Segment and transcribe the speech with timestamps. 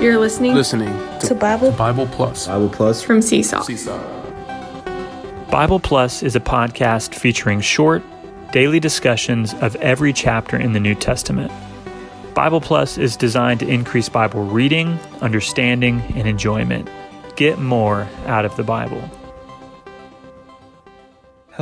[0.00, 2.46] You're listening, listening to, to Bible Bible Plus.
[2.46, 3.60] Bible Plus from Seesaw.
[3.60, 3.98] Seesaw.
[5.50, 8.02] Bible Plus is a podcast featuring short,
[8.50, 11.52] daily discussions of every chapter in the New Testament.
[12.32, 16.88] Bible Plus is designed to increase Bible reading, understanding, and enjoyment.
[17.36, 19.06] Get more out of the Bible.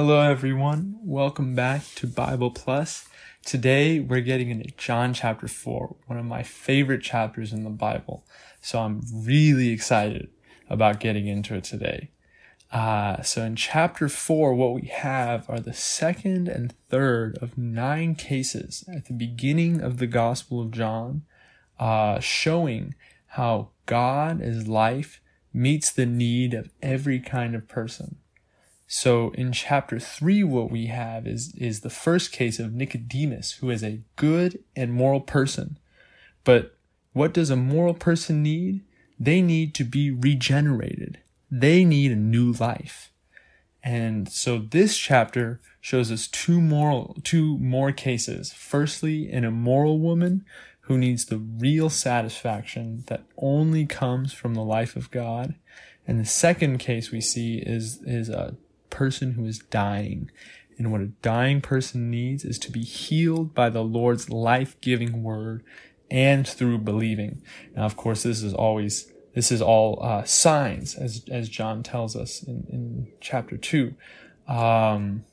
[0.00, 0.96] Hello, everyone.
[1.02, 3.08] Welcome back to Bible Plus.
[3.44, 8.24] Today we're getting into John chapter 4, one of my favorite chapters in the Bible.
[8.60, 10.28] So I'm really excited
[10.70, 12.12] about getting into it today.
[12.70, 18.14] Uh, so in chapter 4, what we have are the second and third of nine
[18.14, 21.22] cases at the beginning of the Gospel of John,
[21.80, 22.94] uh, showing
[23.30, 25.20] how God as life
[25.52, 28.18] meets the need of every kind of person.
[28.90, 33.68] So in chapter three, what we have is, is the first case of Nicodemus, who
[33.68, 35.78] is a good and moral person.
[36.42, 36.74] But
[37.12, 38.82] what does a moral person need?
[39.20, 41.18] They need to be regenerated.
[41.50, 43.12] They need a new life.
[43.82, 48.54] And so this chapter shows us two moral, two more cases.
[48.54, 50.46] Firstly, an immoral woman
[50.82, 55.56] who needs the real satisfaction that only comes from the life of God.
[56.06, 58.56] And the second case we see is, is a
[58.90, 60.30] person who is dying.
[60.78, 65.22] And what a dying person needs is to be healed by the Lord's life giving
[65.22, 65.64] word
[66.10, 67.42] and through believing.
[67.74, 72.14] Now, of course, this is always, this is all uh, signs, as, as John tells
[72.14, 73.94] us in, in chapter 2.
[74.46, 75.24] Um,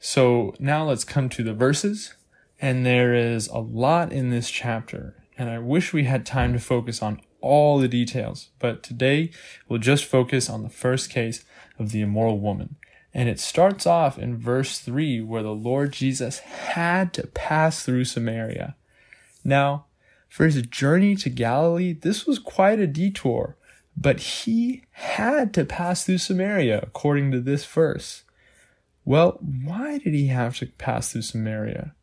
[0.00, 2.14] so now let's come to the verses.
[2.60, 5.14] And there is a lot in this chapter.
[5.36, 8.48] And I wish we had time to focus on all the details.
[8.58, 9.30] But today
[9.68, 11.44] we'll just focus on the first case
[11.78, 12.76] of the immoral woman.
[13.18, 18.04] And it starts off in verse 3 where the Lord Jesus had to pass through
[18.04, 18.76] Samaria.
[19.42, 19.86] Now,
[20.28, 23.56] for his journey to Galilee, this was quite a detour,
[23.96, 28.22] but he had to pass through Samaria according to this verse.
[29.04, 31.96] Well, why did he have to pass through Samaria?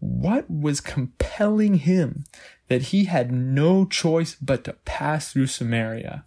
[0.00, 2.24] What was compelling him
[2.68, 6.26] that he had no choice but to pass through Samaria?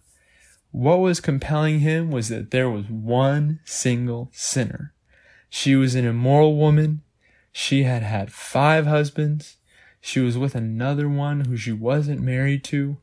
[0.72, 4.94] What was compelling him was that there was one single sinner.
[5.50, 7.02] She was an immoral woman.
[7.52, 9.58] She had had five husbands.
[10.00, 12.96] She was with another one who she wasn't married to.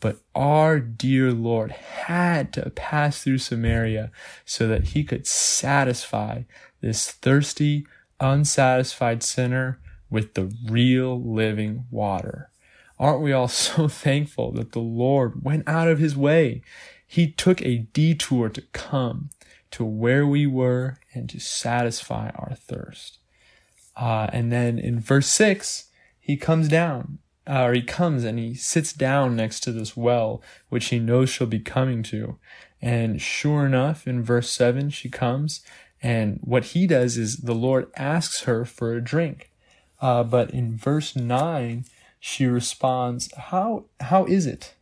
[0.00, 4.10] But our dear Lord had to pass through Samaria
[4.46, 6.44] so that he could satisfy
[6.80, 7.86] this thirsty,
[8.18, 9.78] unsatisfied sinner
[10.08, 12.48] with the real living water.
[12.98, 16.62] Aren't we all so thankful that the Lord went out of his way
[17.10, 19.30] he took a detour to come
[19.72, 23.18] to where we were and to satisfy our thirst.
[23.96, 25.86] Uh, and then in verse 6,
[26.20, 30.40] he comes down, uh, or he comes and he sits down next to this well,
[30.68, 32.38] which he knows she'll be coming to.
[32.80, 35.62] And sure enough, in verse 7, she comes,
[36.00, 39.50] and what he does is the Lord asks her for a drink.
[40.00, 41.86] Uh, but in verse 9,
[42.20, 44.74] she responds, How, how is it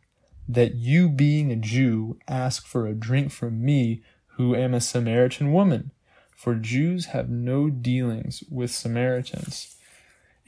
[0.49, 4.01] that you, being a Jew, ask for a drink from me,
[4.33, 5.91] who am a Samaritan woman?
[6.35, 9.75] For Jews have no dealings with Samaritans.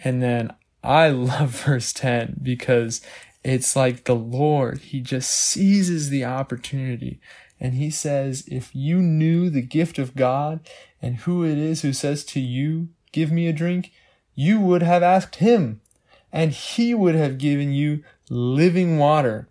[0.03, 0.53] And then
[0.83, 3.01] I love verse 10 because
[3.43, 7.19] it's like the Lord, He just seizes the opportunity.
[7.59, 10.61] And He says, if you knew the gift of God
[10.99, 13.91] and who it is who says to you, give me a drink,
[14.33, 15.81] you would have asked Him
[16.31, 19.47] and He would have given you living water.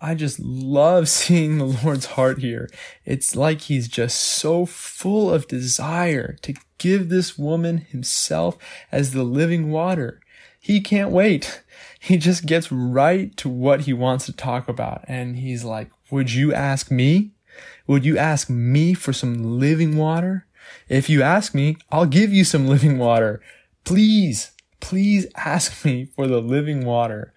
[0.00, 2.68] I just love seeing the Lord's heart here.
[3.04, 8.56] It's like he's just so full of desire to give this woman himself
[8.90, 10.20] as the living water.
[10.58, 11.62] He can't wait.
[12.02, 15.04] He just gets right to what he wants to talk about.
[15.06, 17.32] And he's like, would you ask me?
[17.86, 20.46] Would you ask me for some living water?
[20.88, 23.42] If you ask me, I'll give you some living water.
[23.84, 27.34] Please, please ask me for the living water.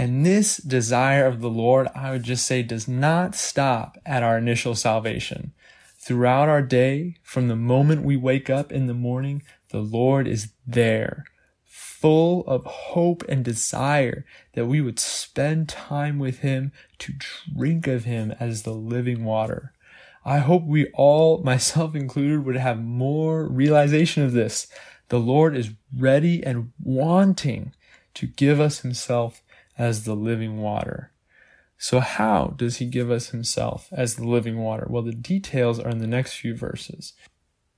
[0.00, 4.38] And this desire of the Lord, I would just say, does not stop at our
[4.38, 5.52] initial salvation.
[5.98, 10.52] Throughout our day, from the moment we wake up in the morning, the Lord is
[10.66, 11.24] there,
[11.66, 14.24] full of hope and desire
[14.54, 17.12] that we would spend time with Him to
[17.54, 19.74] drink of Him as the living water.
[20.24, 24.66] I hope we all, myself included, would have more realization of this.
[25.10, 27.74] The Lord is ready and wanting
[28.14, 29.42] to give us Himself
[29.80, 31.10] as the living water.
[31.78, 34.86] So, how does he give us himself as the living water?
[34.90, 37.14] Well, the details are in the next few verses.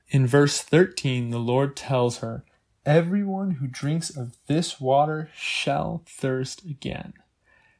[0.08, 2.44] In verse 13, the Lord tells her,
[2.84, 7.12] Everyone who drinks of this water shall thirst again.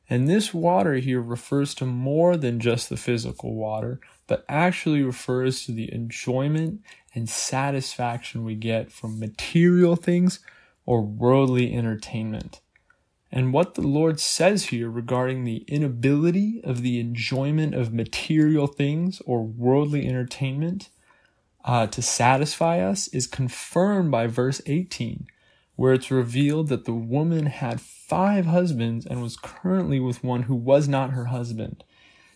[0.08, 3.98] And this water here refers to more than just the physical water,
[4.28, 6.82] but actually refers to the enjoyment
[7.12, 10.38] and satisfaction we get from material things
[10.86, 12.60] or worldly entertainment.
[13.32, 19.22] And what the Lord says here regarding the inability of the enjoyment of material things
[19.24, 20.90] or worldly entertainment
[21.64, 25.26] uh, to satisfy us is confirmed by verse 18,
[25.76, 30.54] where it's revealed that the woman had five husbands and was currently with one who
[30.54, 31.84] was not her husband.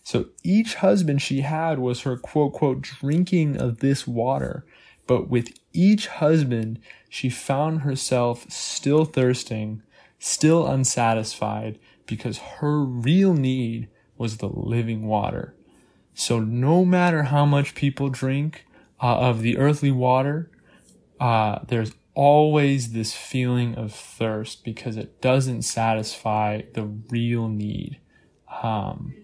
[0.03, 4.65] So each husband she had was her quote, quote, drinking of this water.
[5.07, 9.83] But with each husband, she found herself still thirsting,
[10.27, 15.55] still unsatisfied, because her real need was the living water.
[16.15, 18.67] So no matter how much people drink,
[19.01, 20.51] uh, of the earthly water,
[21.21, 28.01] uh, there's always this feeling of thirst because it doesn't satisfy the real need.
[28.63, 29.15] Um,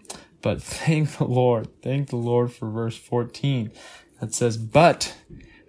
[0.43, 1.69] but thank the Lord.
[1.82, 3.72] Thank the Lord for verse 14
[4.20, 5.16] that says, But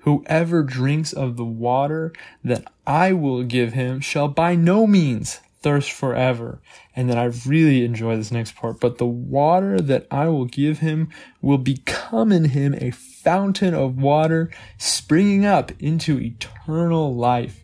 [0.04, 2.14] whoever drinks of the water
[2.44, 6.62] that I will give him shall by no means thirst forever.
[6.96, 8.80] And then I really enjoy this next part.
[8.80, 11.10] But the water that I will give him
[11.42, 17.64] will become in him a fountain of water springing up into eternal life.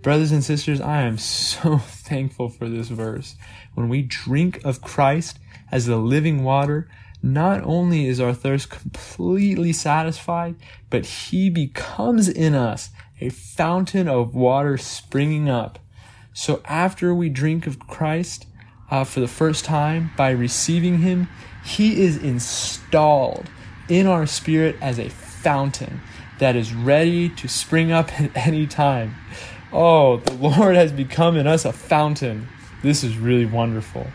[0.00, 3.34] Brothers and sisters, I am so thankful for this verse.
[3.74, 5.40] When we drink of Christ
[5.72, 6.88] as the living water,
[7.22, 10.56] not only is our thirst completely satisfied,
[10.88, 12.90] but he becomes in us
[13.20, 15.78] a fountain of water springing up
[16.32, 18.46] so after we drink of Christ
[18.90, 21.28] uh, for the first time by receiving Him,
[21.64, 23.50] He is installed
[23.88, 26.00] in our spirit as a fountain
[26.38, 29.16] that is ready to spring up at any time.
[29.72, 32.48] Oh, the Lord has become in us a fountain.
[32.82, 34.06] This is really wonderful.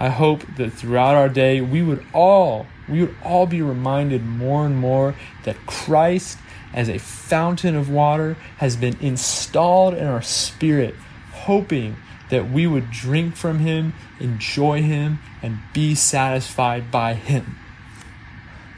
[0.00, 4.64] I hope that throughout our day we would all we would all be reminded more
[4.64, 5.14] and more
[5.44, 6.38] that Christ
[6.72, 10.94] as a fountain of water has been installed in our spirit
[11.32, 11.96] hoping
[12.30, 17.58] that we would drink from him, enjoy him, and be satisfied by him.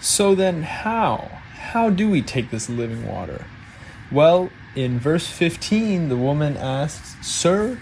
[0.00, 1.42] So then, how?
[1.54, 3.44] How do we take this living water?
[4.10, 7.78] Well, in verse 15, the woman asks, Sir,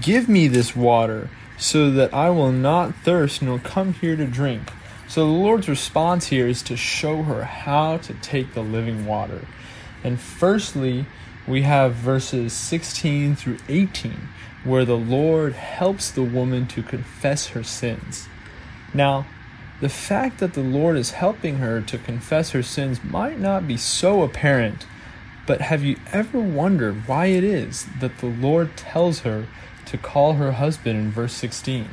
[0.00, 1.30] give me this water
[1.62, 4.72] so that I will not thirst nor come here to drink.
[5.06, 9.46] So the Lord's response here is to show her how to take the living water.
[10.02, 11.06] And firstly,
[11.46, 14.28] we have verses 16 through 18,
[14.64, 18.26] where the Lord helps the woman to confess her sins.
[18.92, 19.26] Now,
[19.80, 23.76] the fact that the Lord is helping her to confess her sins might not be
[23.76, 24.84] so apparent,
[25.46, 29.46] but have you ever wondered why it is that the Lord tells her
[29.86, 31.88] to call her husband in verse 16?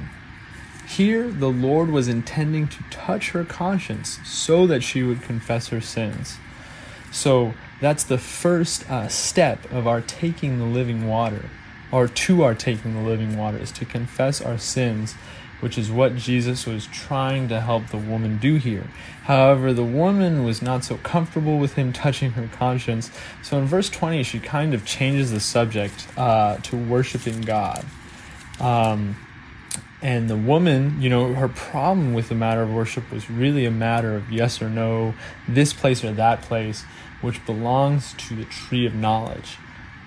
[0.87, 5.81] Here, the Lord was intending to touch her conscience so that she would confess her
[5.81, 6.37] sins.
[7.11, 11.49] So, that's the first uh, step of our taking the living water,
[11.91, 15.15] or to our taking the living water, is to confess our sins,
[15.59, 18.87] which is what Jesus was trying to help the woman do here.
[19.23, 23.11] However, the woman was not so comfortable with him touching her conscience,
[23.41, 27.85] so in verse 20, she kind of changes the subject uh, to worshiping God.
[28.59, 29.15] Um,
[30.01, 33.71] and the woman, you know, her problem with the matter of worship was really a
[33.71, 35.13] matter of yes or no,
[35.47, 36.85] this place or that place
[37.21, 39.57] which belongs to the tree of knowledge.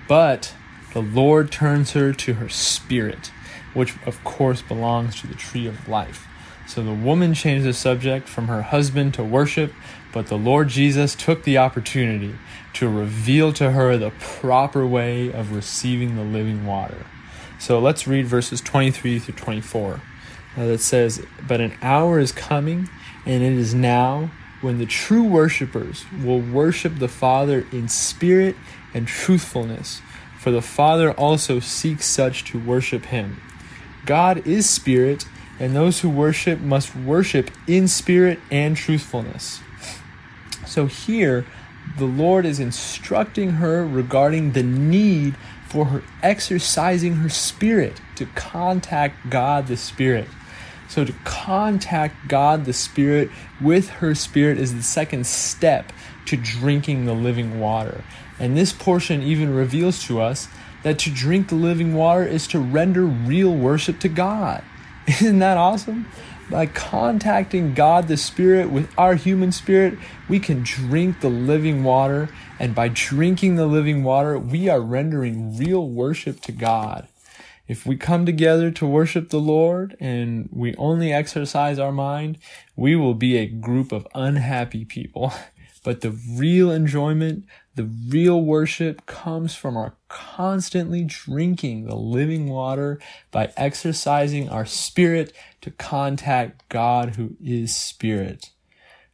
[0.09, 0.54] But
[0.94, 3.30] the Lord turns her to her spirit,
[3.75, 6.26] which of course belongs to the tree of life.
[6.67, 9.73] So the woman changed the subject from her husband to worship,
[10.12, 12.35] but the Lord Jesus took the opportunity
[12.75, 17.05] to reveal to her the proper way of receiving the living water.
[17.59, 20.00] So let's read verses 23 through 24.
[20.55, 22.88] Uh, that says, But an hour is coming,
[23.25, 28.57] and it is now when the true worshippers will worship the Father in spirit
[28.95, 30.02] and truthfulness,
[30.38, 33.41] for the Father also seeks such to worship him.
[34.06, 35.25] God is spirit,
[35.59, 39.61] and those who worship must worship in spirit and truthfulness.
[40.66, 41.44] So here,
[41.99, 45.37] the Lord is instructing her regarding the need
[45.68, 50.28] for her exercising her spirit to contact God the Spirit.
[50.88, 53.30] So to contact God the Spirit
[53.61, 55.92] with her spirit is the second step
[56.26, 58.04] to drinking the living water.
[58.38, 60.49] And this portion even reveals to us
[60.83, 64.65] that to drink the living water is to render real worship to God.
[65.07, 66.07] Isn't that awesome?
[66.51, 69.99] By contacting God the Spirit with our human spirit,
[70.29, 72.29] we can drink the living water.
[72.59, 77.09] And by drinking the living water, we are rendering real worship to God.
[77.69, 82.39] If we come together to worship the Lord and we only exercise our mind,
[82.77, 85.33] we will be a group of unhappy people.
[85.83, 93.01] But the real enjoyment, the real worship comes from our constantly drinking the living water
[93.31, 98.51] by exercising our spirit to contact God who is spirit.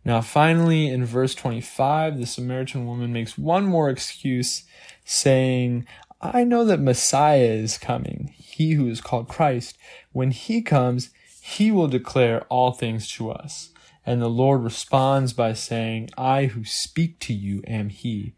[0.04, 4.64] Now, finally, in verse 25, the Samaritan woman makes one more excuse
[5.04, 5.86] saying,
[6.20, 9.78] I know that Messiah is coming, he who is called Christ.
[10.12, 11.10] When he comes,
[11.40, 13.70] he will declare all things to us.
[14.06, 18.34] And the Lord responds by saying, I who speak to you am he.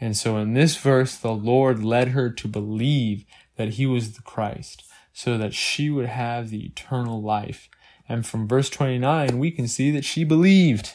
[0.00, 3.24] And so in this verse, the Lord led her to believe
[3.56, 7.68] that he was the Christ so that she would have the eternal life.
[8.08, 10.94] And from verse 29, we can see that she believed.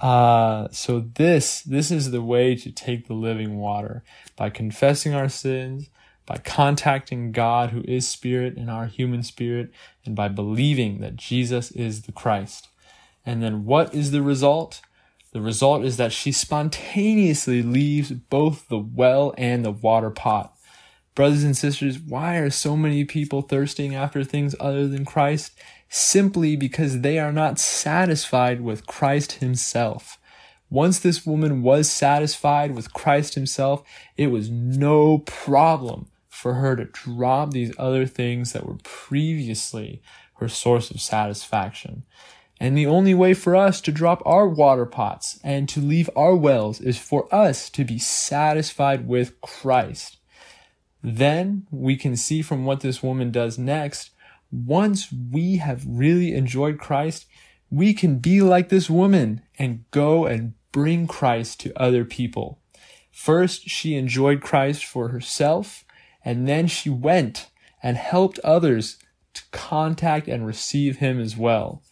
[0.00, 4.02] Uh, so this, this is the way to take the living water
[4.36, 5.90] by confessing our sins,
[6.26, 9.70] by contacting God who is spirit and our human spirit,
[10.04, 12.68] and by believing that Jesus is the Christ.
[13.24, 14.80] And then what is the result?
[15.32, 20.54] The result is that she spontaneously leaves both the well and the water pot.
[21.14, 25.52] Brothers and sisters, why are so many people thirsting after things other than Christ?
[25.88, 30.18] Simply because they are not satisfied with Christ himself.
[30.70, 33.82] Once this woman was satisfied with Christ himself,
[34.16, 40.02] it was no problem for her to drop these other things that were previously
[40.36, 42.04] her source of satisfaction.
[42.62, 46.36] And the only way for us to drop our water pots and to leave our
[46.36, 50.18] wells is for us to be satisfied with Christ.
[51.02, 54.10] Then we can see from what this woman does next,
[54.52, 57.26] once we have really enjoyed Christ,
[57.68, 62.60] we can be like this woman and go and bring Christ to other people.
[63.10, 65.84] First, she enjoyed Christ for herself,
[66.24, 67.50] and then she went
[67.82, 68.98] and helped others
[69.34, 71.82] to contact and receive him as well.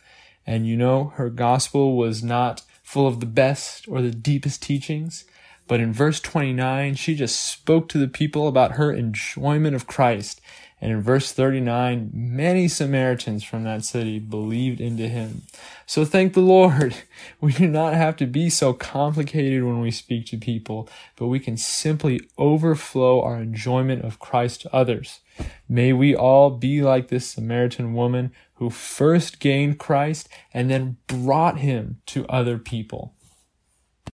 [0.47, 5.25] And you know, her gospel was not full of the best or the deepest teachings.
[5.69, 10.41] But in verse 29, she just spoke to the people about her enjoyment of Christ.
[10.81, 15.43] And in verse 39, many Samaritans from that city believed into him.
[15.85, 16.95] So thank the Lord.
[17.41, 21.41] We do not have to be so complicated when we speak to people, but we
[21.41, 25.21] can simply overflow our enjoyment of Christ to others.
[25.69, 31.59] May we all be like this Samaritan woman who first gained Christ and then brought
[31.59, 33.15] him to other people.